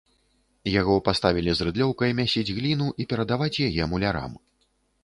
Яго 0.79 0.95
паставілі 1.09 1.51
з 1.59 1.67
рыдлёўкай 1.67 2.17
мясіць 2.21 2.53
гліну 2.61 2.89
і 3.05 3.09
перадаваць 3.13 3.57
яе 3.69 3.83
мулярам. 3.95 4.31